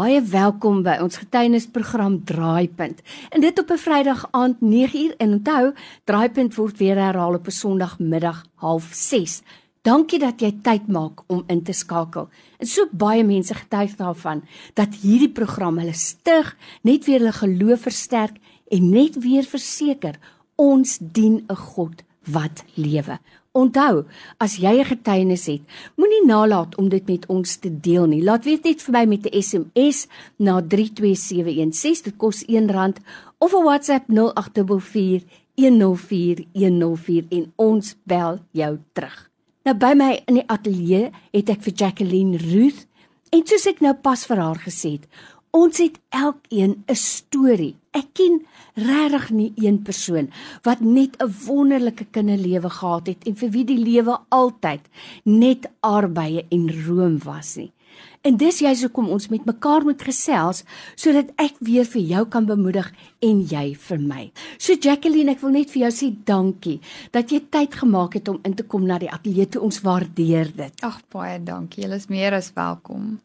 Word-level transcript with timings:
Baie 0.00 0.22
welkom 0.24 0.78
by 0.80 0.94
ons 1.04 1.18
getuienisprogram 1.20 2.14
Draaipunt. 2.24 3.02
En 3.36 3.42
dit 3.44 3.58
op 3.60 3.70
'n 3.70 3.76
Vrydag 3.76 4.28
aand 4.30 4.60
9uur 4.60 5.14
en 5.18 5.32
onthou, 5.32 5.74
Draaipunt 6.04 6.54
word 6.54 6.78
weer 6.78 6.96
herhaal 6.96 7.34
op 7.34 7.46
'n 7.46 7.50
Sondagmiddag 7.50 8.46
06:30. 8.56 9.42
Dankie 9.82 10.18
dat 10.18 10.40
jy 10.40 10.52
tyd 10.62 10.88
maak 10.88 11.20
om 11.26 11.44
in 11.46 11.62
te 11.62 11.72
skakel. 11.72 12.28
En 12.58 12.66
so 12.66 12.88
baie 12.92 13.24
mense 13.24 13.54
getuig 13.54 13.96
daarvan 13.96 14.42
dat 14.74 14.94
hierdie 14.94 15.32
program 15.32 15.78
hulle 15.78 15.94
stig, 15.94 16.56
net 16.82 17.04
weer 17.04 17.18
hulle 17.18 17.32
geloof 17.32 17.80
versterk 17.80 18.36
en 18.68 18.90
net 18.90 19.18
weer 19.18 19.44
verseker 19.44 20.14
ons 20.54 20.98
dien 21.00 21.44
'n 21.48 21.56
God 21.56 22.02
wat 22.24 22.64
lewe. 22.74 23.18
Onthou, 23.52 24.04
as 24.38 24.60
jy 24.62 24.78
'n 24.78 24.84
getuienis 24.84 25.46
het, 25.46 25.62
moenie 25.96 26.26
nalat 26.26 26.76
om 26.76 26.88
dit 26.88 27.06
met 27.06 27.26
ons 27.26 27.56
te 27.56 27.80
deel 27.80 28.06
nie. 28.06 28.22
Laat 28.22 28.44
weet 28.44 28.62
net 28.64 28.82
vir 28.82 28.92
my 28.92 29.04
met 29.06 29.26
'n 29.26 29.42
SMS 29.42 30.06
na 30.38 30.62
32716. 30.62 32.02
Dit 32.02 32.16
kos 32.16 32.44
R1 32.46 32.94
of 33.38 33.52
'n 33.52 33.64
WhatsApp 33.64 34.08
0844 34.08 35.24
104104 35.56 37.26
en 37.28 37.52
ons 37.56 37.96
bel 38.04 38.38
jou 38.52 38.78
terug. 38.92 39.30
Nou 39.64 39.76
by 39.76 39.92
my 39.96 40.22
in 40.26 40.34
die 40.34 40.48
ateljee 40.48 41.10
het 41.32 41.48
ek 41.48 41.62
vir 41.62 41.72
Jacqueline 41.72 42.36
Ruth 42.36 42.86
en 43.30 43.46
soos 43.46 43.66
ek 43.66 43.80
nou 43.80 43.94
pas 43.94 44.26
vir 44.26 44.36
haar 44.36 44.58
gesê 44.58 44.92
het, 44.92 45.06
ons 45.50 45.78
het 45.78 45.98
elkeen 46.08 46.84
'n 46.86 46.94
storie. 46.94 47.76
Ek 47.90 48.06
ken 48.12 48.46
regtig 48.74 49.30
nie 49.30 49.52
een 49.56 49.82
persoon 49.82 50.30
wat 50.62 50.80
net 50.80 51.16
'n 51.18 51.34
wonderlike 51.46 52.04
kinderlewe 52.10 52.70
gehad 52.70 53.06
het 53.06 53.26
en 53.26 53.36
vir 53.36 53.50
wie 53.50 53.64
die 53.64 53.78
lewe 53.78 54.18
altyd 54.28 54.80
net 55.24 55.70
arbeye 55.80 56.46
en 56.48 56.84
room 56.86 57.18
was 57.18 57.56
nie. 57.56 57.72
En 58.20 58.36
dis 58.36 58.58
juist 58.58 58.82
hoekom 58.82 59.08
ons 59.08 59.28
met 59.28 59.44
mekaar 59.44 59.82
moet 59.82 60.02
gesels 60.02 60.62
sodat 60.94 61.30
ek 61.40 61.54
weer 61.58 61.84
vir 61.84 62.02
jou 62.02 62.26
kan 62.28 62.44
bemoedig 62.44 62.92
en 63.24 63.40
jy 63.40 63.74
vir 63.74 63.98
my. 63.98 64.32
So 64.58 64.76
Jacqueline, 64.76 65.30
ek 65.30 65.40
wil 65.40 65.50
net 65.56 65.70
vir 65.70 65.82
jou 65.86 65.90
sê 65.90 66.10
dankie 66.24 66.80
dat 67.16 67.32
jy 67.32 67.40
tyd 67.48 67.74
gemaak 67.80 68.18
het 68.20 68.28
om 68.28 68.40
in 68.44 68.54
te 68.54 68.62
kom 68.62 68.84
na 68.84 68.98
die 68.98 69.10
ateljee 69.10 69.48
toe. 69.48 69.62
Ons 69.62 69.80
waardeer 69.80 70.52
dit. 70.52 70.84
Ag 70.84 71.00
baie 71.08 71.38
dankie. 71.42 71.86
Jy 71.86 71.96
is 71.96 72.08
meer 72.12 72.36
as 72.36 72.52
welkom. 72.52 73.18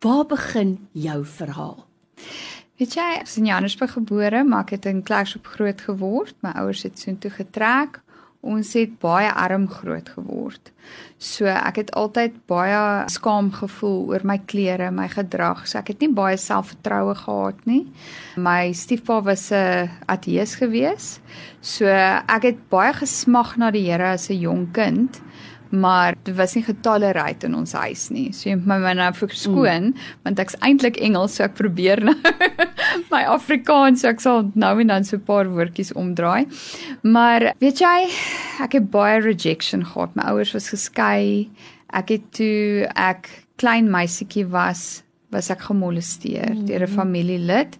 Waar 0.00 0.26
begin 0.26 0.88
jou 0.92 1.24
verhaal? 1.24 1.86
Weet 2.74 2.96
jy, 2.98 3.04
ek 3.20 3.28
is 3.28 3.36
in 3.38 3.46
Johannesburg 3.46 3.92
gebore, 3.94 4.40
maar 4.42 4.64
ek 4.66 4.74
het 4.74 4.88
in 4.90 5.04
Klerksdorp 5.06 5.46
groot 5.54 5.84
geword. 5.86 6.34
My 6.42 6.50
ouers 6.58 6.82
het 6.82 6.98
soontoe 6.98 7.30
getrek. 7.30 8.00
Ons 8.44 8.74
het 8.76 8.98
baie 9.00 9.30
arm 9.30 9.68
groot 9.70 10.08
geword. 10.12 10.72
So 11.16 11.46
ek 11.48 11.78
het 11.80 11.92
altyd 11.96 12.34
baie 12.50 12.80
skaam 13.08 13.52
gevoel 13.54 14.10
oor 14.10 14.26
my 14.26 14.36
klere, 14.50 14.90
my 14.92 15.06
gedrag. 15.08 15.62
So 15.70 15.78
ek 15.80 15.94
het 15.94 16.02
nie 16.04 16.10
baie 16.12 16.36
selfvertroue 16.36 17.14
gehad 17.22 17.62
nie. 17.70 17.86
My 18.36 18.74
stiefpa 18.76 19.22
was 19.24 19.48
'n 19.52 19.88
ateës 20.04 20.58
gewees. 20.60 21.20
So 21.62 21.86
ek 21.86 22.42
het 22.42 22.68
baie 22.68 22.92
gesmag 22.92 23.56
na 23.56 23.70
die 23.70 23.86
Here 23.86 24.12
as 24.12 24.28
'n 24.28 24.40
jong 24.40 24.72
kind 24.72 25.22
maar 25.80 26.14
dit 26.22 26.34
was 26.36 26.54
nie 26.54 26.64
getolereer 26.64 27.44
in 27.46 27.54
ons 27.54 27.72
huis 27.72 28.08
nie. 28.14 28.28
So 28.32 28.48
jy 28.48 28.56
moet 28.60 28.82
my 28.84 28.94
nou 28.98 29.10
verskoon 29.16 29.90
mm. 29.90 30.08
want 30.26 30.40
ek's 30.42 30.56
eintlik 30.64 30.98
Engels, 31.02 31.36
so 31.36 31.46
ek 31.46 31.56
probeer 31.58 32.02
nou 32.04 32.14
my 33.12 33.24
Afrikaans, 33.30 34.02
so 34.02 34.10
ek 34.12 34.22
sal 34.24 34.50
nou 34.54 34.74
en 34.80 34.92
dan 34.92 35.06
so 35.06 35.16
'n 35.16 35.26
paar 35.26 35.50
woordjies 35.50 35.94
omdraai. 35.98 36.46
Maar 37.02 37.52
weet 37.60 37.80
jy, 37.80 37.96
ek 38.64 38.78
het 38.78 38.90
baie 38.90 39.20
rejection 39.20 39.84
gehad. 39.84 40.14
My 40.14 40.30
ouers 40.32 40.54
was 40.54 40.70
geskei. 40.72 41.50
Ek 41.92 42.10
het 42.10 42.30
toe 42.32 42.88
ek 42.94 43.30
klein 43.56 43.90
meisietjie 43.90 44.46
was, 44.50 45.02
was 45.30 45.50
ek 45.50 45.66
gemolesteer 45.66 46.54
mm. 46.54 46.66
deur 46.66 46.86
'n 46.86 46.96
familielid 46.96 47.78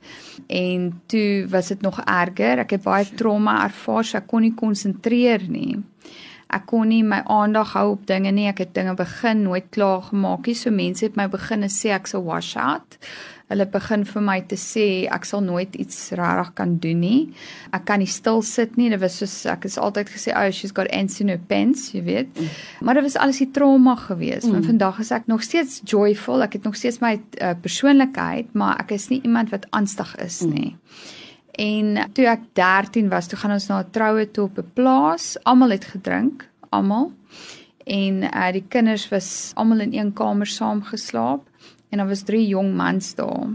en 0.48 1.00
toe 1.06 1.46
was 1.48 1.68
dit 1.68 1.82
nog 1.82 2.00
erger. 2.00 2.58
Ek 2.58 2.70
het 2.70 2.82
baie 2.82 3.04
trauma 3.16 3.64
ervaar, 3.64 4.04
so 4.04 4.18
ek 4.18 4.26
kon 4.26 4.42
nie 4.42 4.54
konsentreer 4.54 5.42
nie 5.48 5.82
ek 6.54 6.66
kon 6.70 6.88
nie 6.88 7.02
my 7.02 7.20
aandag 7.30 7.74
hou 7.74 7.90
op 7.96 8.06
dinge 8.08 8.32
nie. 8.34 8.48
Ek 8.50 8.62
het 8.62 8.74
dinge 8.76 8.94
begin 8.98 9.44
nooit 9.48 9.70
klaar 9.74 10.02
gemaak 10.10 10.46
nie. 10.46 10.56
So 10.58 10.70
mense 10.74 11.06
het 11.06 11.16
my 11.18 11.28
begin 11.32 11.66
sê 11.72 11.94
ek 11.96 12.10
sal 12.10 12.24
wash 12.26 12.54
out. 12.60 12.98
Hulle 13.52 13.66
begin 13.68 14.06
vir 14.08 14.22
my 14.24 14.38
te 14.48 14.56
sê 14.56 14.84
ek 15.12 15.26
sal 15.28 15.42
nooit 15.44 15.74
iets 15.76 15.98
regtig 16.16 16.52
kan 16.56 16.76
doen 16.80 17.02
nie. 17.04 17.18
Ek 17.76 17.84
kan 17.90 18.00
nie 18.00 18.08
stil 18.08 18.40
sit 18.46 18.78
nie. 18.80 18.88
Dit 18.92 19.02
was 19.02 19.18
soos 19.20 19.34
ek 19.50 19.66
het 19.68 19.76
altyd 19.76 20.08
gesê, 20.14 20.32
"Oh, 20.32 20.50
she's 20.50 20.72
got 20.72 20.88
ants 20.90 21.20
in 21.20 21.28
her 21.28 21.38
pants," 21.38 21.92
jy 21.92 22.02
weet. 22.02 22.30
Mm. 22.38 22.48
Maar 22.80 22.94
dit 22.94 23.02
was 23.02 23.16
alles 23.16 23.38
die 23.38 23.50
trauma 23.50 23.96
geweest. 23.96 24.46
Maar 24.46 24.60
mm. 24.60 24.70
vandag 24.72 24.98
is 24.98 25.10
ek 25.10 25.26
nog 25.26 25.42
steeds 25.42 25.82
joyful. 25.84 26.42
Ek 26.42 26.52
het 26.52 26.64
nog 26.64 26.76
steeds 26.76 27.00
my 27.00 27.20
uh, 27.40 27.52
persoonlikheid, 27.60 28.54
maar 28.54 28.78
ek 28.80 28.90
is 28.90 29.08
nie 29.08 29.20
iemand 29.22 29.50
wat 29.50 29.66
angstig 29.70 30.16
is 30.16 30.40
mm. 30.40 30.78
En 31.54 32.10
toe 32.12 32.26
ek 32.26 32.48
13 32.58 33.08
was, 33.08 33.28
toe 33.30 33.38
gaan 33.38 33.54
ons 33.54 33.68
na 33.70 33.78
'n 33.82 33.90
troue 33.90 34.30
toe 34.30 34.44
op 34.44 34.58
'n 34.58 34.70
plaas. 34.74 35.36
Almal 35.42 35.70
het 35.70 35.84
gedrink, 35.84 36.48
almal. 36.70 37.12
En 37.84 38.22
uh 38.22 38.52
die 38.52 38.64
kinders 38.68 39.08
was 39.08 39.52
almal 39.54 39.80
in 39.80 39.94
een 39.94 40.12
kamer 40.12 40.46
saam 40.46 40.82
geslaap 40.82 41.42
en 41.88 41.98
daar 41.98 42.08
was 42.08 42.22
drie 42.22 42.46
jong 42.46 42.74
mans 42.74 43.14
daar. 43.14 43.48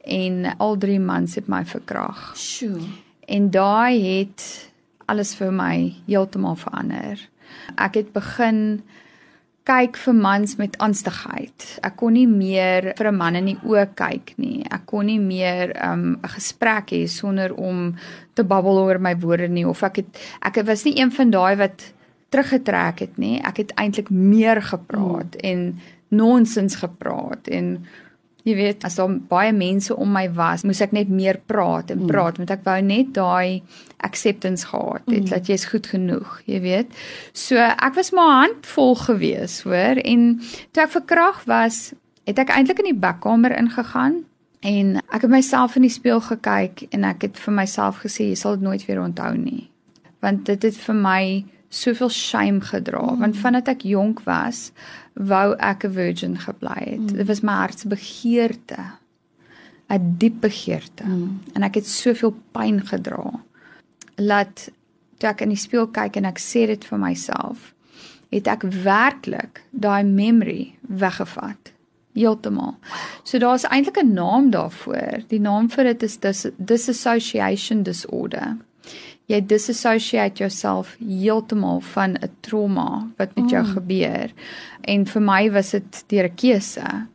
En 0.00 0.56
al 0.56 0.76
drie 0.76 1.00
mans 1.00 1.34
het 1.34 1.46
my 1.46 1.64
verkrag. 1.64 2.32
Sjoe. 2.36 2.80
En 3.26 3.50
daai 3.50 4.18
het 4.18 4.70
alles 5.04 5.34
vir 5.34 5.52
my 5.52 5.94
heeltemal 6.06 6.56
verander. 6.56 7.28
Ek 7.76 7.94
het 7.94 8.12
begin 8.12 8.82
kyk 9.70 9.98
vir 10.02 10.16
mans 10.18 10.56
met 10.58 10.74
angstigheid. 10.82 11.66
Ek 11.86 11.94
kon 12.00 12.16
nie 12.16 12.26
meer 12.26 12.92
vir 12.98 13.08
'n 13.10 13.16
man 13.16 13.36
in 13.36 13.46
die 13.52 13.60
oë 13.62 13.86
kyk 13.94 14.34
nie. 14.36 14.64
Ek 14.70 14.86
kon 14.86 15.06
nie 15.06 15.20
meer 15.20 15.70
um, 15.76 16.00
'n 16.00 16.24
um, 16.24 16.30
gesprek 16.34 16.90
hê 16.90 17.06
sonder 17.06 17.54
om 17.54 17.94
te 18.34 18.42
babbel 18.42 18.78
oor 18.82 18.98
my 18.98 19.14
woorde 19.14 19.48
nie 19.48 19.66
of 19.66 19.82
ek 19.82 19.96
het 19.96 20.18
ek 20.42 20.66
was 20.66 20.84
nie 20.84 20.98
een 20.98 21.10
van 21.10 21.30
daai 21.30 21.56
wat 21.56 21.92
teruggetrek 22.30 22.98
het 23.00 23.18
nie. 23.18 23.40
Ek 23.42 23.56
het 23.56 23.72
eintlik 23.76 24.10
meer 24.10 24.62
gepraat 24.62 25.34
mm. 25.34 25.42
en 25.42 25.80
nonsens 26.08 26.74
gepraat 26.74 27.48
en 27.48 27.86
jy 28.46 28.54
weet 28.56 28.84
as 28.88 28.96
daar 28.98 29.12
baie 29.30 29.52
mense 29.52 29.94
om 29.96 30.12
my 30.12 30.26
was, 30.36 30.64
moes 30.64 30.80
ek 30.84 30.94
net 30.96 31.10
meer 31.12 31.40
praat 31.50 31.92
en 31.92 32.04
mm. 32.04 32.10
praat 32.10 32.36
mm. 32.36 32.44
want 32.44 32.54
ek 32.56 32.64
wou 32.66 32.78
net 32.84 33.12
daai 33.16 33.62
acceptance 34.06 34.66
gehad 34.70 35.04
het 35.10 35.26
mm. 35.26 35.30
dat 35.32 35.50
jy's 35.50 35.66
goed 35.68 35.90
genoeg, 35.92 36.38
jy 36.48 36.60
weet. 36.64 36.98
So 37.36 37.60
ek 37.60 37.98
was 37.98 38.12
maar 38.16 38.46
handvol 38.46 38.96
gewees, 39.02 39.60
hoor, 39.66 40.00
en 40.04 40.40
toe 40.72 40.84
ek 40.86 40.94
verkrag 40.96 41.44
was, 41.50 41.90
het 42.28 42.40
ek 42.40 42.52
eintlik 42.54 42.82
in 42.82 42.92
die 42.92 43.00
bakkamer 43.02 43.54
ingegaan 43.56 44.22
en 44.66 44.98
ek 45.08 45.24
het 45.24 45.32
myself 45.32 45.76
in 45.76 45.86
die 45.86 45.92
spieël 45.92 46.20
gekyk 46.24 46.84
en 46.94 47.06
ek 47.08 47.28
het 47.28 47.40
vir 47.40 47.56
myself 47.56 48.02
gesê 48.04 48.28
jy 48.30 48.36
sal 48.38 48.58
dit 48.58 48.66
nooit 48.66 48.84
weer 48.88 49.00
onthou 49.02 49.32
nie. 49.36 49.70
Want 50.20 50.44
dit 50.48 50.68
het 50.68 50.76
vir 50.76 50.96
my 50.96 51.22
soveel 51.70 52.10
shame 52.10 52.60
gedra 52.60 53.02
mm. 53.02 53.20
want 53.22 53.36
vandat 53.38 53.68
ek 53.70 53.86
jonk 53.86 54.24
was 54.26 54.70
wou 55.14 55.54
ek 55.58 55.84
'n 55.86 55.94
virgin 55.94 56.36
gebly 56.38 56.82
het. 56.84 57.06
Mm. 57.06 57.16
Dit 57.16 57.26
was 57.26 57.40
my 57.40 57.52
hart 57.52 57.78
se 57.78 57.88
begeerte. 57.88 58.98
'n 59.88 60.14
Diep 60.18 60.40
begeerte. 60.40 61.04
Mm. 61.04 61.40
En 61.54 61.62
ek 61.62 61.74
het 61.74 61.86
soveel 61.86 62.34
pyn 62.52 62.86
gedra. 62.86 63.42
Laat 64.16 64.70
toe 65.18 65.28
ek 65.28 65.40
in 65.40 65.48
die 65.48 65.58
spieël 65.58 65.86
kyk 65.86 66.16
en 66.16 66.24
ek 66.24 66.38
sê 66.38 66.66
dit 66.66 66.84
vir 66.84 66.98
myself, 66.98 67.74
het 68.30 68.46
ek 68.46 68.62
werklik 68.62 69.62
daai 69.70 70.04
memory 70.04 70.74
weggevat. 70.80 71.72
Heeltemal. 72.14 72.74
So 73.22 73.38
daar's 73.38 73.64
eintlik 73.64 73.98
'n 74.02 74.12
naam 74.12 74.50
daarvoor. 74.50 75.22
Die 75.28 75.40
naam 75.40 75.70
vir 75.70 75.84
dit 75.84 76.02
is 76.02 76.16
dis 76.16 76.46
dissociation 76.56 77.82
disorder 77.82 78.56
jy 79.30 79.40
disassociate 79.46 80.42
jouself 80.42 80.96
heeltemal 80.98 81.80
van 81.94 82.16
'n 82.18 82.30
trauma 82.40 83.08
wat 83.16 83.34
met 83.36 83.50
jou 83.50 83.62
mm. 83.62 83.72
gebeur. 83.76 84.32
En 84.82 85.06
vir 85.06 85.22
my 85.22 85.50
was 85.50 85.70
dit 85.70 86.04
deur 86.06 86.24
'n 86.24 86.34
keuse. 86.34 87.06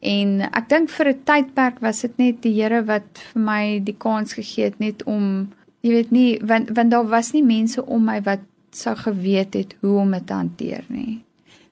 En 0.00 0.40
ek 0.40 0.68
dink 0.68 0.90
vir 0.90 1.08
'n 1.08 1.22
tydperk 1.24 1.80
was 1.80 2.00
dit 2.00 2.18
net 2.18 2.42
die 2.42 2.54
Here 2.54 2.82
wat 2.84 3.18
vir 3.32 3.42
my 3.42 3.80
die 3.84 3.96
kans 3.98 4.32
gegee 4.32 4.64
het 4.64 4.78
net 4.78 5.02
om 5.04 5.52
jy 5.80 5.90
weet 5.90 6.10
nie 6.10 6.40
want 6.42 6.70
want 6.70 6.90
daar 6.90 7.08
was 7.08 7.32
nie 7.32 7.44
mense 7.44 7.86
om 7.86 8.04
my 8.04 8.20
wat 8.22 8.40
sou 8.70 8.96
geweet 8.96 9.54
het 9.54 9.76
hoe 9.80 9.98
om 10.00 10.10
dit 10.10 10.26
te 10.26 10.32
hanteer 10.32 10.84
nie. 10.88 11.24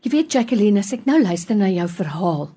Jy 0.02 0.10
weet 0.10 0.32
Jacqueline, 0.32 0.78
as 0.78 0.92
ek 0.92 1.04
nou 1.04 1.22
luister 1.22 1.56
na 1.56 1.68
jou 1.68 1.88
verhaal, 1.88 2.50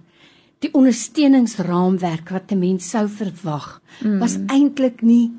die 0.59 0.71
ondersteuningsraamwerk 0.73 2.29
wat 2.29 2.51
'n 2.51 2.59
mens 2.59 2.89
sou 2.89 3.07
verwag, 3.07 3.81
mm. 4.03 4.19
was 4.19 4.37
eintlik 4.47 5.01
nie 5.01 5.31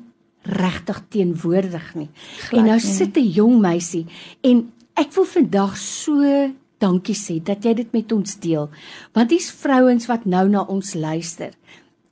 regtig 0.45 1.01
teenwoordig 1.09 1.95
nie. 1.95 2.09
Glad 2.49 2.59
en 2.59 2.65
nou 2.65 2.79
nie. 2.79 2.93
sit 2.93 3.17
'n 3.17 3.31
jong 3.31 3.61
meisie 3.61 4.05
en 4.41 4.71
ek 4.95 5.13
wil 5.13 5.25
vandag 5.25 5.77
so 5.77 6.51
dankie 6.79 7.15
sê 7.15 7.43
dat 7.43 7.63
jy 7.63 7.73
dit 7.73 7.91
met 7.93 8.11
ons 8.11 8.39
deel. 8.39 8.69
Want 9.13 9.29
dis 9.29 9.51
vrouens 9.51 10.07
wat 10.07 10.25
nou 10.25 10.47
na 10.49 10.61
ons 10.61 10.93
luister 10.93 11.51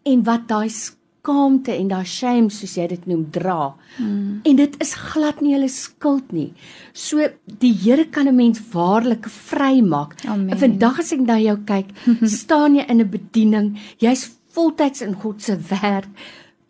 en 0.04 0.24
wat 0.24 0.48
daai 0.48 0.70
skaamte 0.70 1.72
en 1.72 1.88
daai 1.88 2.06
shame 2.06 2.50
soos 2.52 2.76
jy 2.76 2.88
dit 2.92 3.06
noem 3.08 3.24
dra. 3.32 3.74
Hmm. 3.98 4.42
En 4.44 4.56
dit 4.56 4.76
is 4.84 4.94
glad 4.94 5.42
nie 5.42 5.54
hulle 5.56 5.70
skuld 5.72 6.34
nie. 6.36 6.52
So 6.94 7.30
die 7.46 7.74
Here 7.74 8.06
kan 8.06 8.28
'n 8.28 8.36
mens 8.36 8.60
waarlik 8.74 9.30
vrymaak. 9.30 10.22
Vandag 10.60 11.00
as 11.00 11.14
ek 11.14 11.22
na 11.22 11.38
jou 11.40 11.58
kyk, 11.66 11.88
staan 12.40 12.76
jy 12.76 12.86
in 12.90 13.00
'n 13.00 13.10
bediening. 13.10 13.80
Jy's 14.00 14.32
voltyds 14.54 15.02
in 15.02 15.14
God 15.14 15.42
se 15.42 15.58
werk. 15.70 16.08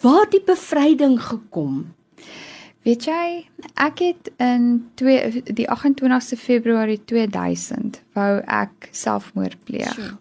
Waar 0.04 0.28
die 0.30 0.44
bevryding 0.44 1.22
gekom? 1.22 1.94
Weet 2.84 3.06
jy, 3.08 3.28
ek 3.80 4.02
het 4.04 4.32
in 4.44 4.90
2 5.00 5.44
die 5.56 5.68
28ste 5.72 6.36
Februarie 6.36 7.00
2000 7.08 8.02
wou 8.18 8.42
ek 8.44 8.90
selfmoord 8.92 9.56
pleeg. 9.64 9.96
Sure. 9.96 10.18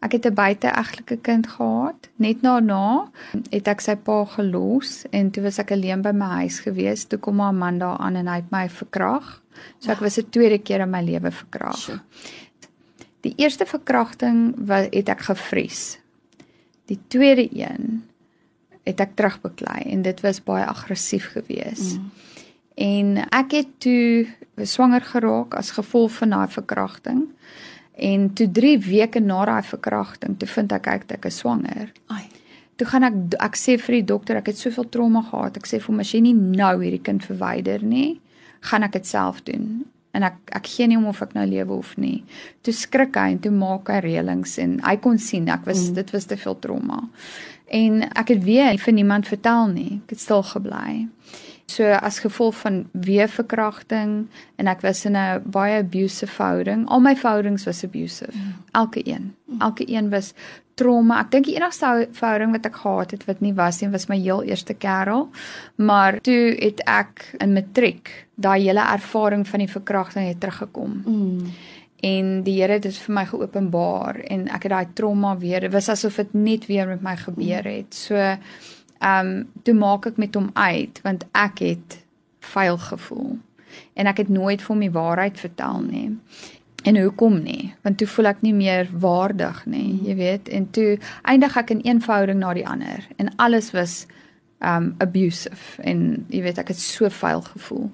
Ek 0.00 0.14
het 0.16 0.26
'n 0.26 0.34
buiteegtelike 0.34 1.18
kind 1.20 1.46
gehad. 1.46 2.08
Net 2.16 2.40
daarna 2.40 3.10
het 3.50 3.68
ek 3.68 3.80
sy 3.80 3.96
pa 3.96 4.24
gelos 4.24 5.04
en 5.10 5.30
toe 5.30 5.42
was 5.42 5.58
ek 5.58 5.72
alleen 5.72 6.02
by 6.02 6.12
my 6.12 6.30
huis 6.46 6.60
gewees. 6.60 7.04
Toe 7.04 7.18
kom 7.18 7.40
'n 7.40 7.58
man 7.58 7.78
daar 7.78 7.98
aan 7.98 8.16
en 8.16 8.26
hy 8.26 8.36
het 8.36 8.50
my 8.50 8.68
verkrag. 8.68 9.42
So 9.78 9.90
ek 9.90 10.00
was 10.00 10.18
'n 10.18 10.30
tweede 10.30 10.58
keer 10.58 10.80
in 10.80 10.90
my 10.90 11.02
lewe 11.02 11.30
verkrag. 11.30 11.76
Sure. 11.76 12.00
Die 13.20 13.34
eerste 13.36 13.66
verkrachting 13.66 14.54
wat 14.56 14.94
het 14.94 15.08
ek 15.08 15.20
gevries. 15.20 15.98
Die 16.86 16.98
tweede 17.08 17.48
een 17.52 18.08
het 18.86 19.00
ek 19.00 19.16
terugbeklei 19.18 19.82
en 19.92 20.02
dit 20.02 20.20
was 20.24 20.42
baie 20.44 20.64
aggressief 20.66 21.32
geweest. 21.34 21.98
Mm. 21.98 22.10
En 22.78 23.16
ek 23.34 23.56
het 23.56 23.70
toe 23.82 24.28
swanger 24.66 25.02
geraak 25.02 25.56
as 25.58 25.74
gevolg 25.74 26.12
van 26.20 26.34
daai 26.34 26.48
verkrachting. 26.52 27.24
En 27.98 28.32
toe 28.32 28.46
3 28.54 28.78
weke 28.78 29.20
na 29.20 29.44
daai 29.44 29.62
verkrachting, 29.66 30.36
toe 30.38 30.48
vind 30.48 30.72
ek 30.72 30.86
uit 30.86 31.14
ek 31.16 31.26
is 31.26 31.40
swanger. 31.42 31.90
Ai. 32.14 32.28
Toe 32.78 32.86
gaan 32.86 33.08
ek 33.08 33.16
ek 33.42 33.58
sê 33.58 33.74
vir 33.82 33.98
die 33.98 34.06
dokter 34.12 34.38
ek 34.38 34.52
het 34.52 34.60
soveel 34.60 34.86
trauma 34.94 35.24
gehad. 35.26 35.58
Ek 35.58 35.66
sê 35.66 35.80
vir 35.82 35.90
hom 35.90 36.02
as 36.04 36.14
jy 36.14 36.22
nie 36.28 36.36
nou 36.38 36.76
hierdie 36.78 37.02
kind 37.02 37.24
verwyder 37.26 37.82
nie, 37.82 38.20
gaan 38.70 38.86
ek 38.86 38.94
dit 39.00 39.10
self 39.10 39.42
doen. 39.48 39.80
En 40.14 40.28
ek 40.30 40.38
ek 40.54 40.70
gee 40.70 40.86
nie 40.86 40.98
om 41.00 41.10
of 41.10 41.18
ek 41.26 41.34
nou 41.34 41.46
lewe 41.50 41.74
of 41.74 41.96
nie. 41.98 42.22
Toe 42.62 42.74
skrik 42.74 43.18
hy 43.18 43.32
en 43.34 43.42
toe 43.42 43.54
maak 43.54 43.90
hy 43.90 43.98
reëlings 44.06 44.54
en 44.62 44.78
hy 44.86 44.94
kon 45.02 45.18
sien 45.18 45.50
ek 45.50 45.66
was 45.66 45.88
mm. 45.88 45.98
dit 45.98 46.14
was 46.14 46.30
te 46.30 46.38
veel 46.38 46.58
trauma. 46.62 47.02
En 47.68 48.02
ek 48.12 48.28
het 48.28 48.44
weer 48.44 48.78
vir 48.78 48.92
niemand 48.92 49.28
vertel 49.28 49.66
nie. 49.66 50.00
Ek 50.04 50.16
het 50.16 50.20
stil 50.20 50.42
gebly. 50.42 51.08
So 51.68 51.84
as 51.84 52.18
gevolg 52.24 52.56
van 52.62 52.86
weer 52.92 53.28
verkrachting 53.28 54.28
en 54.56 54.66
ek 54.66 54.80
was 54.80 55.04
in 55.04 55.16
'n 55.16 55.42
baie 55.44 55.82
abusive 55.82 56.32
verhouding. 56.32 56.86
Al 56.88 57.00
my 57.00 57.16
verhoudings 57.16 57.64
was 57.64 57.84
abusive. 57.84 58.32
Mm. 58.32 58.54
Elke 58.72 59.00
een. 59.04 59.34
Elke 59.58 59.84
een 59.90 60.10
was 60.10 60.34
trauma. 60.74 61.20
Ek 61.20 61.30
dink 61.30 61.44
die 61.44 61.56
enigste 61.58 62.08
verhouding 62.12 62.54
wat 62.54 62.66
ek 62.66 62.76
gehad 62.76 63.10
het 63.10 63.24
wat 63.24 63.40
nie 63.40 63.54
was 63.54 63.80
nie, 63.80 63.90
was 63.90 64.08
my 64.08 64.18
heel 64.18 64.42
eerste 64.42 64.74
kerel. 64.74 65.28
Maar 65.76 66.20
toe 66.20 66.56
het 66.58 66.80
ek 66.86 67.34
in 67.38 67.52
matriek 67.52 68.12
daai 68.34 68.62
hele 68.62 68.84
ervaring 68.94 69.46
van 69.48 69.58
die 69.58 69.70
verkrachting 69.70 70.28
het 70.28 70.40
teruggekom. 70.40 71.02
Mm. 71.04 71.52
En 72.00 72.42
die 72.42 72.60
Here 72.60 72.72
het 72.72 72.82
dit 72.82 72.96
vir 72.96 73.14
my 73.14 73.24
geopenbaar 73.26 74.20
en 74.30 74.46
ek 74.54 74.68
het 74.68 74.74
daai 74.74 74.92
trauma 74.94 75.36
weer. 75.38 75.60
Dit 75.66 75.72
was 75.72 75.88
asof 75.88 76.16
dit 76.16 76.34
net 76.34 76.66
weer 76.66 76.86
met 76.86 77.02
my 77.02 77.16
gebeur 77.16 77.64
het. 77.66 77.94
So 77.94 78.14
ehm 78.14 79.26
um, 79.26 79.48
toe 79.62 79.74
maak 79.74 80.06
ek 80.06 80.16
met 80.18 80.34
hom 80.34 80.50
uit 80.54 81.00
want 81.02 81.26
ek 81.32 81.58
het 81.62 81.98
vuil 82.40 82.78
gevoel 82.78 83.36
en 83.94 84.06
ek 84.06 84.24
het 84.24 84.28
nooit 84.28 84.62
vir 84.62 84.72
hom 84.74 84.80
die 84.82 84.94
waarheid 84.94 85.38
vertel 85.38 85.82
nie. 85.82 86.16
En 86.82 86.98
hoekom 86.98 87.42
nie? 87.42 87.74
Want 87.82 87.98
toe 87.98 88.06
voel 88.06 88.30
ek 88.30 88.42
nie 88.42 88.54
meer 88.54 88.88
waardig 88.90 89.64
nie, 89.66 90.00
jy 90.06 90.14
weet. 90.18 90.48
En 90.48 90.70
toe 90.70 90.98
eindig 91.22 91.56
ek 91.56 91.70
in 91.74 91.82
een 91.84 92.02
verhouding 92.02 92.38
na 92.38 92.54
die 92.54 92.66
ander 92.66 93.06
en 93.16 93.30
alles 93.36 93.70
was 93.74 94.06
um 94.58 94.94
abusive 94.98 95.82
en 95.86 96.26
jy 96.28 96.42
weet 96.42 96.58
ek 96.58 96.72
het 96.74 96.80
so 96.82 97.10
vuil 97.10 97.42
gevoel. 97.52 97.90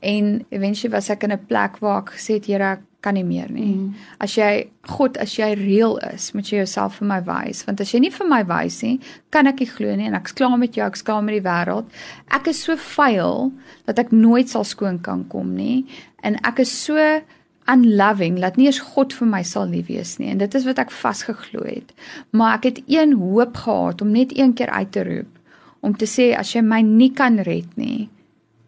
En 0.00 0.44
eventually 0.50 0.92
was 0.94 1.10
ek 1.10 1.22
in 1.22 1.32
'n 1.32 1.46
plek 1.46 1.78
waar 1.78 2.02
ek 2.02 2.14
gesê 2.18 2.34
het 2.38 2.46
Here, 2.46 2.64
ek 2.64 2.82
kan 3.06 3.14
nie 3.14 3.26
meer 3.26 3.50
nie. 3.54 3.70
Mm. 3.76 4.08
As 4.22 4.34
jy 4.34 4.66
God, 4.90 5.18
as 5.22 5.36
jy 5.38 5.52
reël 5.58 5.96
is, 6.10 6.32
moet 6.34 6.50
jy 6.50 6.64
jouself 6.64 6.98
vir 7.00 7.08
my 7.12 7.20
wys, 7.26 7.62
want 7.68 7.82
as 7.82 7.94
jy 7.94 8.02
nie 8.02 8.12
vir 8.14 8.28
my 8.30 8.42
wys 8.48 8.80
nie, 8.82 8.96
kan 9.34 9.46
ek 9.50 9.62
nie 9.62 9.70
glo 9.70 9.94
nie 9.98 10.10
en 10.10 10.18
ek's 10.18 10.34
klaar 10.36 10.58
met 10.58 10.76
jou, 10.78 10.86
ek's 10.86 11.06
klaar 11.06 11.22
met 11.26 11.38
die 11.38 11.44
wêreld. 11.46 11.88
Ek 12.34 12.50
is 12.50 12.64
so 12.66 12.74
vuil 12.96 13.50
dat 13.86 14.02
ek 14.02 14.12
nooit 14.14 14.50
sal 14.50 14.66
skoon 14.66 14.98
kan 15.06 15.24
kom 15.30 15.54
nie 15.58 15.84
en 16.26 16.40
ek 16.46 16.64
is 16.66 16.74
so 16.74 16.98
unloving 17.70 18.38
dat 18.42 18.58
nie 18.58 18.68
eens 18.68 18.82
God 18.94 19.14
vir 19.14 19.30
my 19.30 19.42
sal 19.46 19.66
lief 19.70 19.88
wees 19.90 20.16
nie 20.22 20.30
en 20.30 20.42
dit 20.42 20.58
is 20.58 20.66
wat 20.66 20.82
ek 20.82 20.94
vasgeglo 20.94 21.66
het. 21.66 21.94
Maar 22.34 22.58
ek 22.60 22.70
het 22.70 22.82
een 22.90 23.16
hoop 23.22 23.62
gehad 23.66 24.02
om 24.02 24.14
net 24.14 24.34
een 24.34 24.54
keer 24.58 24.70
uit 24.74 24.92
te 24.94 25.06
roep 25.06 25.32
om 25.86 25.94
te 25.94 26.08
sê 26.10 26.32
as 26.34 26.50
jy 26.54 26.62
my 26.66 26.80
nie 26.82 27.12
kan 27.14 27.38
red 27.46 27.68
nie, 27.78 28.08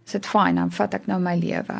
is 0.08 0.16
dit 0.16 0.26
fyn, 0.26 0.56
dan 0.56 0.70
vat 0.72 0.94
ek 0.96 1.06
nou 1.10 1.18
my 1.20 1.34
lewe. 1.36 1.76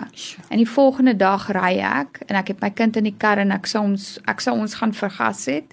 En 0.53 0.61
die 0.61 0.69
volgende 0.69 1.15
dag 1.17 1.49
ry 1.57 1.79
ek 1.81 2.21
en 2.29 2.37
ek 2.37 2.53
het 2.53 2.61
my 2.61 2.69
kind 2.77 2.99
in 3.01 3.09
die 3.09 3.17
kar 3.17 3.41
en 3.41 3.55
ek 3.57 3.67
sou 3.71 3.87
ons 3.89 4.19
ek 4.29 4.45
sou 4.45 4.53
ons 4.59 4.77
gaan 4.81 4.93
vergas 4.93 5.47
het 5.49 5.73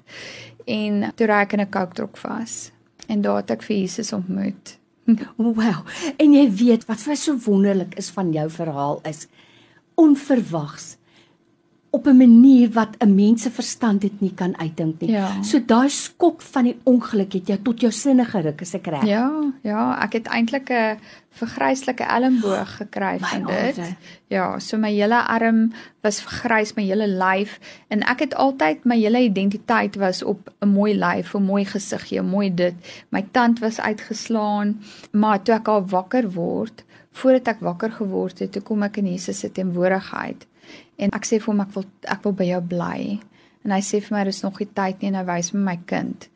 en 0.71 1.11
toe 1.19 1.27
ry 1.27 1.41
ek 1.43 1.57
in 1.57 1.65
'n 1.65 1.91
truck 1.93 2.17
vas. 2.17 2.71
En 3.07 3.21
daar 3.21 3.43
het 3.43 3.51
ek 3.51 3.63
vir 3.63 3.77
Jesus 3.77 4.13
ontmoet. 4.13 4.77
Wow. 5.37 5.85
En 6.17 6.33
jy 6.33 6.49
weet 6.49 6.85
wat 6.87 6.97
vir 6.97 7.15
so 7.15 7.37
wonderlik 7.45 7.93
is 7.95 8.09
van 8.09 8.31
jou 8.33 8.49
verhaal 8.49 9.01
is 9.03 9.27
onverwags 9.95 10.97
op 11.95 12.07
'n 12.07 12.17
manier 12.17 12.69
wat 12.71 12.97
'n 12.99 13.15
mens 13.15 13.41
se 13.41 13.51
verstand 13.51 14.01
dit 14.01 14.21
nie 14.21 14.33
kan 14.33 14.57
uitdink 14.59 14.99
nie. 15.01 15.11
Ja. 15.11 15.43
So 15.43 15.59
daai 15.65 15.89
skok 15.89 16.41
van 16.41 16.63
die 16.63 16.77
ongeluk 16.83 17.33
het 17.33 17.47
jou 17.47 17.59
tot 17.61 17.79
jou 17.81 17.91
sinne 17.91 18.25
geruk, 18.25 18.61
is 18.61 18.73
ek 18.73 18.87
reg? 18.87 19.05
Ja, 19.05 19.31
ja, 19.63 20.03
ek 20.03 20.13
het 20.13 20.27
eintlik 20.27 20.69
'n 20.69 20.97
vergryslike 21.29 22.03
elmboog 22.03 22.75
gekry 22.77 23.17
My 23.19 23.27
van 23.27 23.45
dit. 23.45 23.55
aarde. 23.77 23.95
Ja, 24.27 24.59
so 24.59 24.77
my 24.77 24.91
hele 24.91 25.27
arm 25.27 25.71
was 26.01 26.21
vergrys, 26.21 26.73
my 26.75 26.83
hele 26.83 27.07
lyf 27.07 27.59
en 27.87 28.01
ek 28.01 28.19
het 28.19 28.35
altyd 28.35 28.83
my 28.85 28.97
hele 28.97 29.19
identiteit 29.19 29.95
was 29.95 30.23
op 30.23 30.53
'n 30.61 30.67
mooi 30.67 30.93
lyf, 30.97 31.33
'n 31.33 31.43
mooi 31.43 31.65
gesiggie, 31.65 32.19
'n 32.19 32.29
mooi 32.29 32.53
dit. 32.53 32.73
My 33.09 33.25
tand 33.31 33.59
was 33.59 33.79
uitgeslaan, 33.79 34.81
maar 35.11 35.43
toe 35.43 35.55
ek 35.55 35.67
al 35.67 35.85
wakker 35.85 36.31
word, 36.31 36.83
voordat 37.11 37.47
ek 37.47 37.59
wakker 37.59 37.91
geword 37.91 38.39
het, 38.39 38.51
toe 38.51 38.61
kom 38.61 38.83
ek 38.83 38.97
in 38.97 39.07
Jesus 39.07 39.39
se 39.39 39.51
teenwoordigheid. 39.51 40.45
En 40.97 41.11
ek 41.11 41.25
sê 41.27 41.39
vir 41.39 41.51
hom 41.53 41.63
ek 41.65 41.73
wil 41.75 41.85
ek 42.03 42.23
wil 42.23 42.33
by 42.33 42.47
jou 42.49 42.61
bly. 42.61 42.99
En 43.65 43.71
hy 43.71 43.81
sê 43.81 43.99
vir 44.03 44.17
my 44.17 44.23
dis 44.27 44.43
nog 44.45 44.59
nie 44.61 44.69
tyd 44.77 45.01
nie 45.01 45.11
en 45.11 45.19
hy 45.19 45.25
wys 45.27 45.53
my 45.53 45.63
my 45.71 45.77
kind. 45.89 46.29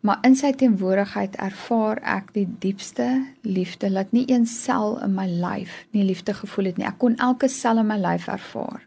Maar 0.00 0.22
in 0.24 0.36
sy 0.36 0.52
teenwoordigheid 0.56 1.34
ervaar 1.44 1.98
ek 2.08 2.30
die 2.32 2.46
diepste 2.62 3.08
liefde 3.44 3.90
dat 3.92 4.14
nie 4.16 4.24
een 4.30 4.46
sel 4.48 4.96
in 5.04 5.12
my 5.12 5.26
lyf 5.28 5.82
nie 5.92 6.06
liefde 6.08 6.32
gevoel 6.34 6.70
het 6.70 6.78
nie. 6.80 6.86
Ek 6.88 6.96
kon 7.02 7.18
elke 7.20 7.50
sel 7.52 7.82
in 7.82 7.90
my 7.90 7.98
lyf 8.00 8.30
ervaar 8.32 8.86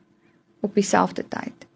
op 0.65 0.73
dieselfde 0.73 1.27
tyd. 1.29 1.67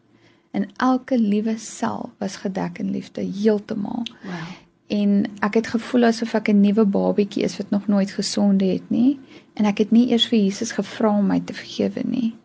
En 0.57 0.65
elke 0.81 1.19
liewe 1.19 1.57
sel 1.61 2.09
was 2.17 2.39
gedek 2.41 2.79
in 2.81 2.89
liefde 2.95 3.21
heeltemal. 3.21 4.07
Wow. 4.23 4.47
En 4.87 5.25
ek 5.43 5.59
het 5.59 5.67
gevoel 5.75 6.09
asof 6.09 6.33
ek 6.33 6.49
'n 6.49 6.61
nuwe 6.61 6.85
babietjie 6.85 7.43
is 7.43 7.57
wat 7.57 7.69
nog 7.69 7.87
nooit 7.87 8.11
gesonde 8.11 8.65
het 8.65 8.89
nie 8.89 9.19
en 9.53 9.65
ek 9.65 9.77
het 9.77 9.91
nie 9.91 10.09
eers 10.09 10.27
vir 10.27 10.39
Jesus 10.39 10.71
gevra 10.71 11.17
om 11.17 11.27
my 11.27 11.39
te 11.39 11.53
vergewe 11.53 12.01
nie. 12.05 12.35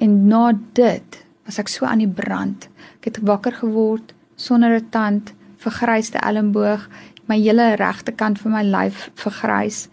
En 0.00 0.26
na 0.26 0.52
dit 0.72 1.24
was 1.44 1.58
ek 1.60 1.68
so 1.68 1.84
aan 1.84 2.00
die 2.00 2.08
brand. 2.08 2.68
Ek 3.00 3.10
het 3.10 3.20
wakker 3.26 3.52
geword 3.52 4.14
sonder 4.36 4.78
'n 4.78 4.88
tand, 4.90 5.32
vergryste 5.60 6.18
elmboog, 6.18 6.88
my 7.28 7.36
hele 7.36 7.74
regte 7.76 8.12
kant 8.12 8.38
van 8.40 8.52
my 8.52 8.62
lyf 8.62 9.10
vergrys. 9.14 9.88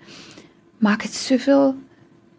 Maar 0.80 0.94
ek 0.94 1.02
het 1.02 1.14
soveel 1.14 1.76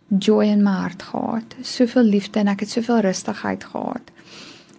joy 0.09 0.47
in 0.47 0.63
my 0.63 0.71
hart 0.71 1.03
gehad, 1.03 1.57
soveel 1.61 2.03
liefde 2.03 2.41
en 2.41 2.49
ek 2.49 2.61
het 2.61 2.71
soveel 2.71 3.01
rustigheid 3.01 3.65
gehad. 3.65 4.11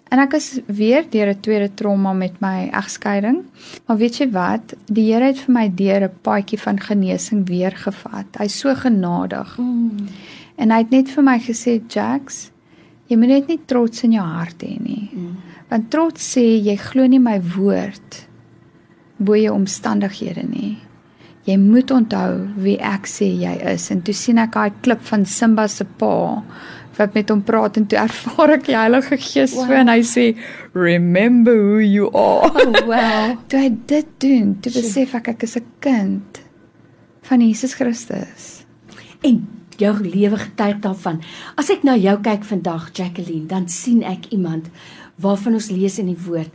En 0.10 0.19
ek 0.19 0.34
is 0.34 0.60
weer 0.65 1.05
deur 1.10 1.29
'n 1.29 1.39
tweede 1.39 1.74
trauma 1.74 2.13
met 2.13 2.39
my 2.41 2.69
egskeiding. 2.74 3.43
Maar 3.86 3.98
weet 3.98 4.17
jy 4.17 4.31
wat? 4.31 4.74
Die 4.86 5.13
Here 5.13 5.25
het 5.25 5.39
vir 5.39 5.53
my 5.53 5.72
deur 5.75 6.03
'n 6.03 6.19
paadjie 6.22 6.60
van 6.60 6.79
genesing 6.79 7.48
weer 7.48 7.72
gevat. 7.72 8.25
Hy's 8.38 8.60
so 8.60 8.75
genadig. 8.75 9.58
Mm. 9.58 10.08
En 10.55 10.72
hy 10.72 10.77
het 10.77 10.89
net 10.89 11.10
vir 11.10 11.24
my 11.24 11.39
gesê, 11.39 11.81
"Jax, 11.88 12.51
jy 13.10 13.18
moet 13.18 13.34
net 13.34 13.48
nie 13.50 13.60
trots 13.70 14.06
in 14.06 14.13
jou 14.18 14.25
hart 14.25 14.63
hê 14.66 14.75
nie. 14.78 15.10
Mm. 15.13 15.38
Want 15.70 15.89
trots 15.94 16.36
sê 16.36 16.44
jy 16.62 16.75
glo 16.82 17.08
nie 17.10 17.22
my 17.22 17.39
woord 17.56 18.24
bo 19.20 19.36
jou 19.36 19.54
omstandighede 19.56 20.46
nie. 20.48 20.78
Jy 21.50 21.58
moet 21.58 21.92
onthou 21.92 22.46
wie 22.62 22.78
ek 22.78 23.10
sê 23.10 23.32
jy 23.34 23.56
is." 23.74 23.89
En 23.92 24.01
toe 24.06 24.13
sien 24.13 24.38
ek 24.38 24.54
daai 24.54 24.82
klip 24.86 25.01
van 25.10 25.25
Simba 25.25 25.68
se 25.68 25.86
pa 25.86 26.44
wat 27.00 27.13
met 27.16 27.30
hom 27.32 27.42
praat 27.48 27.78
en 27.80 27.86
toe 27.88 27.98
ervaar 28.00 28.58
ek 28.58 28.66
die 28.68 28.75
Heilige 28.75 29.18
Gees 29.18 29.54
wow. 29.56 29.66
so 29.66 29.78
en 29.80 29.88
hy 29.88 30.01
sê 30.04 30.25
remember 30.74 31.56
who 31.56 31.80
you 31.80 32.10
are. 32.12 32.51
Oh 32.51 32.88
wow. 32.89 33.38
toe 33.50 33.62
hy 33.63 33.70
dit 33.88 34.10
doen, 34.20 34.58
toe 34.60 34.74
besef 34.75 35.16
ek 35.16 35.32
ek 35.36 35.48
is 35.48 35.56
'n 35.58 35.66
kind 35.80 36.42
van 37.30 37.42
Jesus 37.42 37.74
Christus. 37.80 38.66
En 39.24 39.59
jou 39.80 39.94
lewe 40.04 40.38
getuig 40.38 40.80
daarvan. 40.84 41.22
As 41.58 41.70
ek 41.70 41.84
na 41.84 41.96
jou 41.98 42.18
kyk 42.22 42.44
vandag, 42.44 42.90
Jacqueline, 42.94 43.48
dan 43.48 43.68
sien 43.68 44.04
ek 44.04 44.30
iemand 44.32 44.70
waarvan 45.20 45.54
ons 45.54 45.70
lees 45.72 46.00
in 46.00 46.06
die 46.14 46.22
woord 46.28 46.52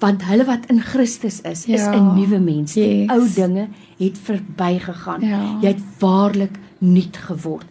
want 0.00 0.22
hulle 0.24 0.46
wat 0.48 0.64
in 0.72 0.78
Christus 0.80 1.42
is, 1.44 1.66
is 1.68 1.82
Ja. 1.84 1.92
'n 1.92 2.14
nuwe 2.16 2.38
mens. 2.40 2.72
Die 2.72 3.04
Yes. 3.04 3.10
ou 3.10 3.28
dinge 3.34 3.68
het 3.98 4.18
verbygegaan. 4.18 5.20
Ja. 5.20 5.58
Jy 5.60 5.68
het 5.68 5.82
waarlik 5.98 6.56
nuut 6.78 7.16
geword. 7.16 7.66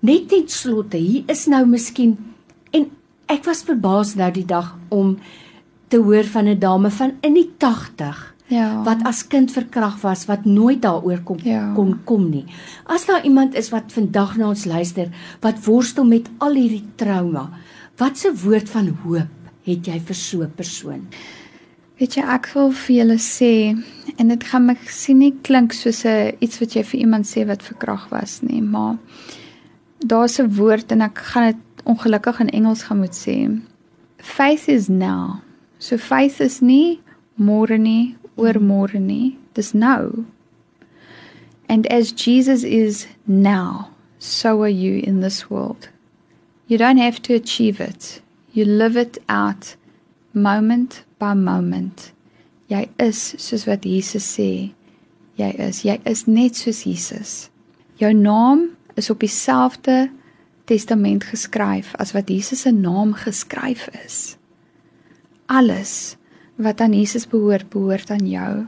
Net 0.00 0.28
ten 0.28 0.48
slotte, 0.48 0.96
hier 0.96 1.22
is 1.26 1.46
nou 1.46 1.66
miskien 1.66 2.18
en 2.70 2.90
ek 3.28 3.44
was 3.44 3.62
verbaas 3.62 4.14
nou 4.14 4.30
die 4.30 4.44
dag 4.44 4.76
om 4.90 5.18
te 5.88 5.96
hoor 5.96 6.24
van 6.24 6.48
'n 6.48 6.58
dame 6.58 6.90
van 6.90 7.12
in 7.22 7.34
die 7.34 7.50
80 7.58 8.34
Ja. 8.50 8.82
wat 8.84 9.04
as 9.06 9.22
kind 9.30 9.52
verkragt 9.54 10.02
was 10.02 10.26
wat 10.26 10.44
nooit 10.44 10.82
daaroor 10.82 11.20
kom 11.24 11.38
Ja. 11.42 11.72
kon 11.74 12.00
kom 12.04 12.30
nie. 12.30 12.44
As 12.86 13.06
daar 13.06 13.24
iemand 13.24 13.54
is 13.54 13.70
wat 13.70 13.92
vandag 13.92 14.36
na 14.36 14.48
ons 14.48 14.64
luister 14.64 15.08
wat 15.40 15.64
worstel 15.64 16.04
met 16.04 16.28
al 16.38 16.54
hierdie 16.54 16.84
trauma, 16.96 17.50
wat 17.96 18.24
'n 18.26 18.36
woord 18.44 18.68
van 18.68 18.88
hoop 19.04 19.28
het 19.64 19.86
jy 19.86 20.00
vir 20.00 20.14
so 20.14 20.42
'n 20.42 20.52
persoon? 20.56 21.06
Weet 21.98 22.14
jy, 22.14 22.22
ek 22.22 22.46
wil 22.54 22.70
vir 22.72 22.96
julle 22.96 23.18
sê 23.18 23.76
en 24.18 24.28
dit 24.28 24.44
gaan 24.44 24.66
my 24.66 24.76
sien 24.86 25.18
nie 25.18 25.34
klink 25.42 25.72
soos 25.72 26.04
'n 26.04 26.32
iets 26.40 26.58
wat 26.60 26.72
jy 26.74 26.82
vir 26.82 27.00
iemand 27.00 27.26
sê 27.26 27.46
wat 27.46 27.62
verkrag 27.62 28.08
was 28.10 28.40
nie, 28.42 28.62
maar 28.62 28.96
daar's 30.06 30.38
'n 30.40 30.48
woord 30.56 30.92
en 30.92 31.02
ek 31.02 31.18
gaan 31.18 31.46
dit 31.52 31.56
ongelukkig 31.84 32.40
in 32.40 32.48
Engels 32.48 32.82
gaan 32.82 32.98
moet 32.98 33.14
sê. 33.28 33.60
Faith 34.18 34.68
is 34.68 34.88
now. 34.88 35.40
So 35.78 35.96
faith 35.98 36.40
is 36.40 36.60
nie 36.60 37.00
môre 37.38 37.78
nie, 37.78 38.16
oormôre 38.40 38.98
nie, 39.00 39.36
dis 39.54 39.74
nou. 39.74 40.24
And 41.68 41.86
as 41.86 42.10
Jesus 42.12 42.64
is 42.64 43.06
now, 43.26 43.90
so 44.18 44.62
are 44.62 44.68
you 44.68 45.00
in 45.04 45.20
this 45.20 45.48
world. 45.48 45.88
You 46.66 46.78
don't 46.78 46.98
have 46.98 47.22
to 47.22 47.34
achieve 47.34 47.80
it. 47.80 48.20
You 48.52 48.64
live 48.64 48.96
it 48.96 49.18
out 49.28 49.76
moment 50.32 51.04
by 51.18 51.34
moment. 51.34 52.12
Jy 52.68 52.88
is 52.98 53.34
soos 53.38 53.66
wat 53.66 53.82
Jesus 53.86 54.26
sê. 54.26 54.72
Jy 55.38 55.50
is, 55.58 55.82
jy 55.84 55.98
is 56.06 56.26
net 56.26 56.58
soos 56.58 56.84
Jesus. 56.86 57.50
Jou 57.98 58.12
naam 58.14 58.70
is 58.98 59.10
op 59.10 59.22
dieselfde 59.22 60.10
testament 60.70 61.26
geskryf 61.26 61.94
as 61.98 62.14
wat 62.14 62.30
Jesus 62.30 62.62
se 62.66 62.70
naam 62.70 63.14
geskryf 63.18 63.88
is. 64.04 64.36
Alles 65.50 66.16
wat 66.62 66.80
aan 66.80 66.92
Jesus 66.92 67.26
behoort, 67.28 67.68
behoort 67.72 68.10
aan 68.10 68.26
jou. 68.28 68.66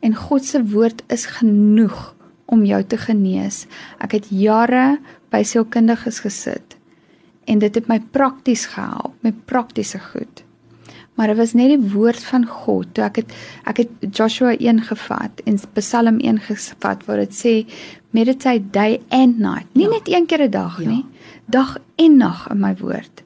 En 0.00 0.14
God 0.14 0.44
se 0.44 0.62
woord 0.64 1.02
is 1.12 1.26
genoeg 1.26 2.14
om 2.46 2.64
jou 2.64 2.82
te 2.84 2.96
genees. 3.00 3.66
Ek 3.98 4.12
het 4.12 4.26
jare 4.30 4.98
by 5.32 5.42
sielkundiges 5.42 6.20
gesit 6.24 6.76
en 7.44 7.58
dit 7.60 7.74
het 7.74 7.88
my 7.88 7.98
prakties 8.14 8.66
gehelp 8.72 9.12
met 9.20 9.44
praktiese 9.44 9.98
goed. 10.00 10.44
Maar 11.14 11.26
dit 11.30 11.36
was 11.36 11.52
net 11.54 11.68
die 11.68 11.90
woord 11.92 12.22
van 12.24 12.46
God. 12.48 12.88
Toe 12.94 13.04
ek 13.04 13.16
het 13.16 13.34
ek 13.70 13.82
het 13.84 14.16
Joshua 14.16 14.54
1 14.56 14.80
gevat 14.88 15.42
en 15.46 15.58
Psalm 15.76 16.18
1 16.20 16.40
gevat 16.40 17.04
waar 17.06 17.20
dit 17.22 17.34
sê 17.36 17.54
meditate 18.10 18.70
day 18.70 19.00
and 19.10 19.38
night. 19.38 19.68
Nie 19.74 19.84
Ja. 19.86 19.90
net 19.90 20.08
een 20.08 20.26
keer 20.26 20.42
'n 20.42 20.50
dag 20.50 20.80
Ja. 20.82 20.88
nie. 20.88 21.04
Dag 21.46 21.78
en 21.96 22.16
nag 22.16 22.48
in 22.50 22.60
my 22.60 22.74
woord. 22.76 23.22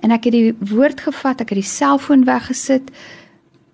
En 0.00 0.10
ek 0.10 0.24
het 0.24 0.32
die 0.32 0.54
woord 0.58 1.00
gevat, 1.00 1.40
ek 1.40 1.48
het 1.48 1.58
die 1.58 1.68
selfoon 1.68 2.24
weggesit, 2.24 2.90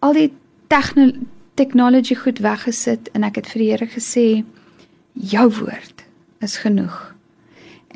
al 0.05 0.17
die 0.17 0.31
tegno 0.71 1.11
technology 1.59 2.15
goed 2.15 2.39
weggesit 2.45 3.11
en 3.19 3.27
ek 3.27 3.41
het 3.41 3.49
vir 3.53 3.63
die 3.63 3.71
Here 3.73 3.89
gesê 3.91 4.27
jou 5.19 5.47
woord 5.59 6.05
is 6.45 6.59
genoeg. 6.63 6.99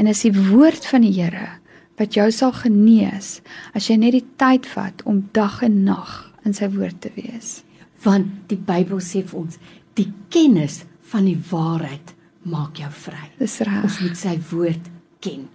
En 0.00 0.09
is 0.11 0.25
die 0.26 0.32
woord 0.35 0.87
van 0.90 1.06
die 1.06 1.14
Here 1.14 1.59
wat 2.00 2.16
jou 2.16 2.26
sal 2.35 2.54
genees 2.56 3.37
as 3.76 3.87
jy 3.90 3.99
net 4.00 4.16
die 4.16 4.26
tyd 4.40 4.66
vat 4.66 5.04
om 5.06 5.23
dag 5.37 5.61
en 5.62 5.82
nag 5.87 6.16
in 6.49 6.56
sy 6.56 6.66
woord 6.73 6.99
te 7.04 7.12
wees. 7.14 7.61
Want 8.02 8.49
die 8.50 8.59
Bybel 8.59 8.99
sê 9.04 9.23
vir 9.23 9.44
ons, 9.44 9.61
die 9.94 10.09
kennis 10.32 10.82
van 11.12 11.28
die 11.28 11.38
waarheid 11.52 12.16
maak 12.42 12.80
jou 12.80 12.90
vry. 13.04 13.28
Dis 13.38 13.61
Ons 13.62 13.68
reg. 13.68 14.00
moet 14.02 14.18
sy 14.18 14.35
woord 14.50 14.90
ken. 15.23 15.47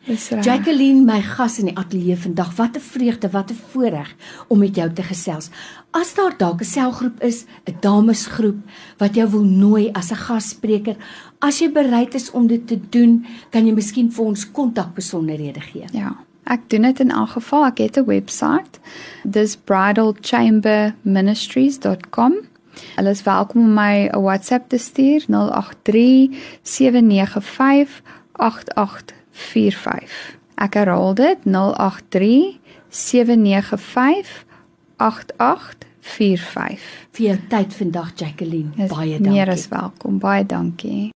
Jacqueline, 0.42 1.06
my 1.06 1.22
gas 1.22 1.60
in 1.60 1.66
die 1.70 1.78
ateljee 1.78 2.18
vandag, 2.18 2.56
wat 2.56 2.76
'n 2.76 2.80
vreugde, 2.80 3.30
wat 3.30 3.52
'n 3.52 3.60
voorreg 3.70 4.16
om 4.48 4.60
met 4.60 4.76
jou 4.76 4.94
te 4.94 5.04
gesels. 5.04 5.50
As 5.92 6.14
daar 6.14 6.38
dalk 6.38 6.62
'n 6.62 6.66
selgroep 6.66 7.24
is, 7.24 7.46
'n 7.66 7.76
damesgroep 7.80 8.58
wat 8.98 9.16
jou 9.16 9.30
wil 9.30 9.44
nooi 9.44 9.90
as 9.92 10.12
'n 10.12 10.16
gasspreker, 10.16 10.96
as 11.40 11.60
jy 11.60 11.72
bereid 11.72 12.14
is 12.14 12.32
om 12.32 12.48
dit 12.48 12.68
te 12.68 12.80
doen, 12.90 13.26
kan 13.50 13.66
jy 13.66 13.74
miskien 13.74 14.12
vir 14.12 14.26
ons 14.26 14.52
kontakbesonderhede 14.52 15.62
gee. 15.62 15.86
Ja. 15.92 16.16
Ek 16.44 16.70
doen 16.70 16.82
dit 16.82 17.00
in 17.00 17.12
elk 17.12 17.30
geval. 17.30 17.66
Ek 17.66 17.78
het 17.78 17.98
'n 17.98 18.06
webwerf. 18.06 18.70
Dis 19.24 19.56
bridalchamberministries.com. 19.56 22.34
Hulle 22.96 23.10
is 23.10 23.24
welkom 23.24 23.62
om 23.62 23.74
my 23.74 24.10
'n 24.12 24.22
WhatsApp 24.22 24.70
te 24.70 24.78
stuur 24.78 25.26
083 25.28 26.30
795 26.62 28.02
8845. 29.38 30.38
Ek 30.58 30.74
herhaal 30.80 31.14
dit 31.18 31.38
083 31.46 32.60
795 32.90 34.46
8845. 34.98 36.86
Vir 37.18 37.26
jou 37.28 37.38
tyd 37.52 37.76
vandag, 37.78 38.12
Jacqueline. 38.18 38.72
Is 38.78 38.90
Baie 38.90 39.18
dankie. 39.18 39.32
Meer 39.32 39.50
as 39.54 39.68
welkom. 39.70 40.18
Baie 40.24 40.46
dankie. 40.46 41.04